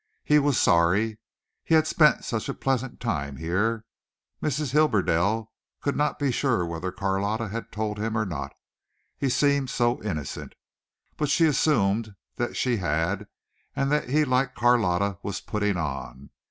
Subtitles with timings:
[0.23, 1.19] He was sorry.
[1.63, 3.85] He had spent such a pleasant time here.
[4.41, 4.71] Mrs.
[4.71, 8.51] Hibberdell could not be sure whether Carlotta had told him or not,
[9.19, 10.55] he seemed so innocent,
[11.17, 13.27] but she assumed that she had
[13.75, 16.31] and that he like Carlotta was "putting on."